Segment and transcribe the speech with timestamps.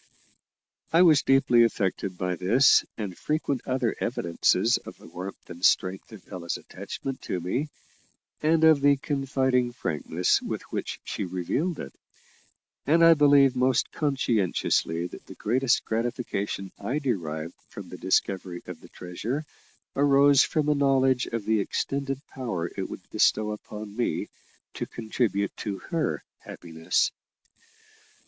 [0.91, 6.11] I was deeply affected by this and frequent other evidences of the warmth and strength
[6.11, 7.69] of Ella's attachment to me,
[8.41, 11.93] and of the confiding frankness with which she revealed it;
[12.87, 18.81] and I believe most conscientiously that the greatest gratification I derived from the discovery of
[18.81, 19.43] the treasure
[19.95, 24.29] arose from a knowledge of the extended power it would bestow upon me
[24.73, 27.11] to contribute to her happiness.